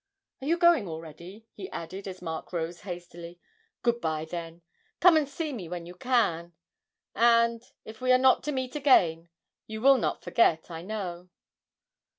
[0.41, 3.39] Are you going already?' he added, as Mark rose hastily;
[3.83, 4.63] 'good bye, then;
[4.99, 6.53] come and see me when you can,
[7.13, 9.29] and if we are not to meet again
[9.67, 11.29] you will not forget, I know.'